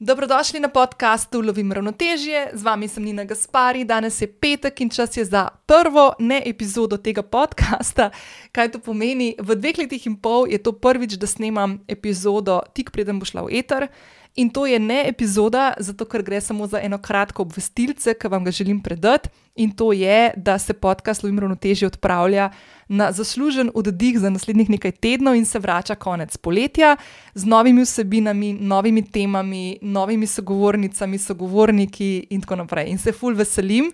Dobrodošli 0.00 0.60
na 0.60 0.68
podkastu 0.68 1.40
Lovim 1.40 1.72
ravnotežje, 1.72 2.50
z 2.52 2.62
vami 2.62 2.88
sem 2.88 3.04
Nina 3.04 3.24
Gaspari. 3.24 3.84
Danes 3.84 4.18
je 4.22 4.26
petek 4.26 4.80
in 4.80 4.90
čas 4.90 5.16
je 5.16 5.24
za 5.24 5.48
prvo 5.66 6.12
ne 6.18 6.42
epizodo 6.46 6.96
tega 6.96 7.22
podcasta. 7.22 8.10
Kaj 8.52 8.72
to 8.72 8.78
pomeni? 8.82 9.36
V 9.38 9.54
dveh 9.54 9.78
letih 9.78 10.06
in 10.06 10.16
pol 10.18 10.50
je 10.50 10.58
to 10.58 10.72
prvič, 10.74 11.14
da 11.14 11.30
snemam 11.30 11.78
epizodo 11.86 12.58
tik 12.74 12.90
preden 12.90 13.22
bo 13.22 13.24
šla 13.24 13.46
v 13.46 13.54
eter. 13.54 13.86
In 14.34 14.50
to 14.50 14.66
je 14.66 14.78
ne 14.78 15.04
epizoda, 15.08 15.72
zato 15.78 16.04
ker 16.04 16.22
gre 16.22 16.40
samo 16.40 16.66
za 16.66 16.80
eno 16.82 16.98
kratko 16.98 17.42
obvestilce, 17.42 18.16
ki 18.18 18.28
vam 18.28 18.44
ga 18.44 18.50
želim 18.50 18.80
predati. 18.82 19.28
In 19.54 19.70
to 19.70 19.92
je, 19.92 20.32
da 20.36 20.58
se 20.58 20.74
podcast 20.74 21.22
Lovim 21.22 21.38
ravnotežje 21.38 21.86
odpravlja 21.86 22.50
na 22.88 23.12
zaslužen 23.12 23.70
oddih 23.74 24.18
za 24.18 24.30
naslednjih 24.30 24.70
nekaj 24.70 24.92
tednov 24.92 25.34
in 25.34 25.46
se 25.46 25.58
vrača 25.58 25.94
konec 25.94 26.36
poletja 26.36 26.96
z 27.34 27.46
novimi 27.46 27.82
vsebinami, 27.82 28.52
novimi 28.52 29.04
temami, 29.10 29.78
novimi 29.82 30.26
sogovornicami, 30.26 31.18
sogovorniki 31.18 32.26
in 32.30 32.40
tako 32.40 32.56
naprej. 32.56 32.90
In 32.90 32.98
se 32.98 33.12
ful 33.12 33.34
veselim. 33.34 33.92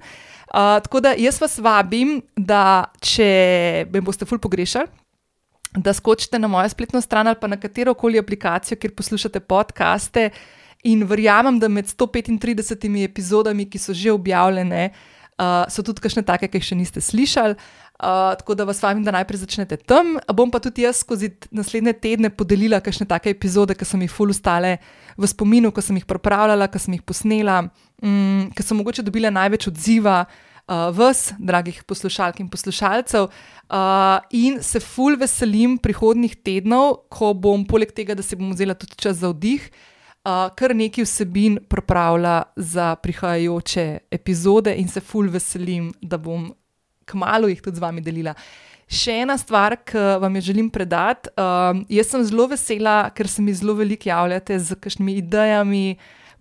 Uh, 0.51 0.81
tako 0.83 1.01
da 1.01 1.13
jaz 1.19 1.41
vas 1.41 1.59
vabim, 1.59 2.23
da 2.37 2.91
če 3.01 3.87
me 3.93 4.01
boste 4.01 4.25
ful 4.25 4.39
pogrešali, 4.39 4.89
da 5.77 5.93
skočite 5.93 6.39
na 6.39 6.49
mojo 6.49 6.69
spletno 6.69 7.01
stran 7.01 7.27
ali 7.27 7.37
pa 7.41 7.47
na 7.47 7.57
katero 7.57 7.95
koli 7.95 8.19
aplikacijo, 8.19 8.79
kjer 8.79 8.95
poslušate 8.95 9.41
podcaste. 9.41 10.31
In 10.83 11.05
verjamem, 11.05 11.59
da 11.61 11.69
med 11.69 11.87
135 11.87 13.05
epizodami, 13.05 13.69
ki 13.71 13.79
so 13.79 13.93
že 13.95 14.13
objavljene, 14.13 14.91
uh, 15.39 15.69
so 15.69 15.83
tudi 15.83 16.01
kakšne 16.01 16.25
take, 16.25 16.49
ki 16.49 16.59
jih 16.59 16.69
še 16.71 16.79
niste 16.79 17.01
slišali. 17.05 17.55
Uh, 18.01 18.33
tako 18.41 18.57
da 18.57 18.65
vas 18.65 18.81
vabim, 18.81 19.05
da 19.05 19.13
najprej 19.13 19.43
začnete 19.43 19.77
tam. 19.77 20.17
Bom 20.33 20.51
pa 20.51 20.57
tudi 20.59 20.87
jaz 20.87 21.03
skozi 21.05 21.35
naslednje 21.53 21.93
tedne 22.01 22.31
podelila 22.33 22.81
kakšne 22.81 23.05
take 23.07 23.29
epizode, 23.29 23.77
ki 23.77 23.85
so 23.85 24.01
mi 24.01 24.09
ful 24.09 24.33
ustale 24.33 24.79
v 25.21 25.29
spominu, 25.29 25.69
ko 25.69 25.85
sem 25.85 26.01
jih 26.01 26.09
pripravljala, 26.09 26.71
ko 26.73 26.81
sem 26.81 26.97
jih 26.97 27.05
posnela, 27.05 27.61
um, 28.01 28.49
ki 28.57 28.65
so 28.65 28.79
mogoče 28.79 29.05
dobile 29.05 29.29
največ 29.29 29.69
odziva 29.69 30.23
uh, 30.25 30.50
vas, 30.71 31.33
dragih 31.39 31.83
poslušalk 31.85 32.41
in 32.41 32.49
poslušalcev. 32.49 33.29
Uh, 33.71 34.19
in 34.31 34.63
se 34.63 34.81
ful 34.81 35.17
veselim 35.19 35.77
prihodnih 35.79 36.37
tednov, 36.43 37.05
ko 37.11 37.33
bom, 37.35 37.65
poleg 37.67 37.93
tega, 37.95 38.17
da 38.19 38.23
se 38.23 38.39
bom 38.39 38.51
vzela 38.55 38.75
tudi 38.75 38.99
čas 38.99 39.21
za 39.23 39.31
vdih, 39.31 39.69
uh, 40.27 40.49
kar 40.59 40.75
nekaj 40.75 41.07
vsebin 41.07 41.61
pripravila 41.71 42.43
za 42.57 42.95
prihajajoče 43.03 43.87
epizode, 44.11 44.75
in 44.75 44.89
se 44.89 45.01
ful 45.01 45.31
veselim, 45.31 45.93
da 46.03 46.19
bom 46.19 46.51
kmalo 47.11 47.51
jih 47.51 47.63
tudi 47.63 47.79
z 47.79 47.85
vami 47.85 48.03
delila. 48.03 48.35
Še 48.91 49.21
ena 49.23 49.37
stvar, 49.39 49.77
ki 49.87 50.03
vam 50.19 50.35
jo 50.35 50.43
želim 50.51 50.71
predati. 50.71 51.31
Um, 51.39 51.85
jaz 51.91 52.11
sem 52.11 52.25
zelo 52.27 52.49
vesela, 52.51 53.05
ker 53.15 53.31
se 53.31 53.43
mi 53.43 53.55
zelo 53.55 53.77
veliko 53.79 54.11
javljate 54.11 54.59
z 54.59 54.79
kakšnimi 54.83 55.21
idejami, 55.23 55.85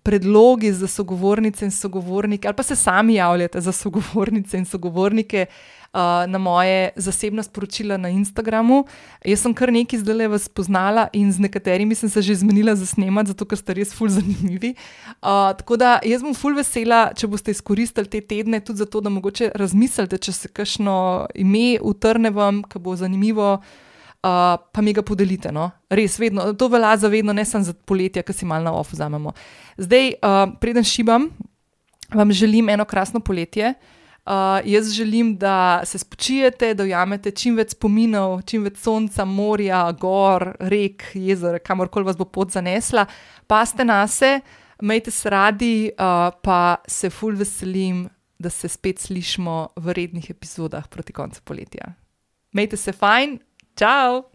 predlogi 0.02 0.72
za 0.72 0.86
sogovornice 0.86 1.64
in 1.64 1.70
sogovornike, 1.70 2.48
ali 2.48 2.56
pa 2.56 2.62
se 2.62 2.76
sami 2.76 3.14
javljate 3.14 3.60
za 3.60 3.72
sogovornice 3.72 4.58
in 4.58 4.64
sogovornike 4.64 5.46
uh, 5.92 6.00
na 6.26 6.38
moje 6.38 6.90
zasebna 6.96 7.42
sporočila 7.42 7.96
na 7.96 8.08
Instagramu. 8.08 8.84
Jaz 9.24 9.40
sem 9.40 9.54
kar 9.54 9.72
nekaj 9.72 9.98
zdaj 9.98 10.14
le 10.14 10.28
vas 10.28 10.48
poznala 10.48 11.08
in 11.12 11.32
z 11.32 11.40
nekaterimi 11.40 11.94
sem 11.94 12.08
se 12.08 12.22
že 12.22 12.34
zmenila 12.34 12.74
za 12.76 12.86
snemati, 12.86 13.28
zato 13.28 13.44
ker 13.44 13.58
ste 13.58 13.74
res 13.74 13.94
ful 13.94 14.08
zanimivi. 14.08 14.74
Uh, 15.22 15.52
tako 15.58 15.76
da 15.76 15.98
jaz 16.04 16.22
bom 16.22 16.34
ful 16.34 16.56
vesela, 16.56 17.10
če 17.16 17.26
boste 17.26 17.50
izkoristili 17.50 18.08
te 18.08 18.20
tedne 18.20 18.60
tudi 18.60 18.78
zato, 18.78 19.00
da 19.00 19.10
mogoče 19.10 19.52
razmislite, 19.54 20.18
če 20.18 20.32
se 20.32 20.48
kakšno 20.48 21.26
ime 21.34 21.78
utrne 21.82 22.30
vam, 22.30 22.62
ki 22.62 22.78
bo 22.78 22.96
zanimivo. 22.96 23.60
Uh, 24.20 24.60
pa 24.72 24.82
mi 24.84 24.92
ga 24.92 25.00
podelite, 25.00 25.48
no? 25.52 25.70
res, 25.88 26.18
vedno. 26.20 26.52
to 26.52 26.68
velja 26.68 26.96
za 26.96 27.08
vedno, 27.08 27.32
ne 27.32 27.44
samo 27.44 27.64
za 27.64 27.72
poletje, 27.72 28.22
ki 28.22 28.34
si 28.36 28.44
malo 28.44 28.64
na 28.64 28.72
off 28.76 28.92
vzamemo. 28.92 29.32
Zdaj, 29.80 30.12
uh, 30.20 30.42
preden 30.60 30.84
šibam, 30.84 31.30
vam 32.12 32.32
želim 32.32 32.68
eno 32.68 32.84
krasno 32.84 33.20
poletje, 33.24 33.72
uh, 34.26 34.60
jaz 34.64 34.92
želim, 34.92 35.32
da 35.40 35.80
se 35.84 35.98
spočijete, 35.98 36.74
da 36.74 36.84
ujamete 36.84 37.30
čim 37.30 37.56
več 37.56 37.72
spominov, 37.72 38.42
čim 38.44 38.68
več 38.68 38.76
sonca, 38.84 39.24
morja, 39.24 39.86
gor, 39.92 40.50
rek, 40.60 41.14
jezer, 41.14 41.56
kamorkoli 41.64 42.04
vas 42.04 42.20
bo 42.20 42.28
pot 42.28 42.52
zanesla. 42.52 43.06
Paste 43.48 43.88
na 43.88 44.02
se, 44.06 44.40
majte 44.82 45.10
se 45.10 45.30
radi, 45.32 45.74
uh, 45.96 46.28
pa 46.44 46.82
se 46.84 47.08
ful 47.08 47.40
veselim, 47.40 48.04
da 48.40 48.50
se 48.50 48.68
spet 48.68 49.00
slišmo 49.00 49.70
v 49.76 49.92
rednih 49.96 50.30
epizodah 50.32 50.88
proti 50.88 51.12
koncu 51.12 51.40
poletja. 51.44 51.94
Majte 52.52 52.76
se 52.76 52.92
fajn, 52.92 53.38
Tchau! 53.80 54.28